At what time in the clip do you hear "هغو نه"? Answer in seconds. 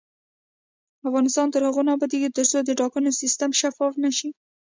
1.67-1.91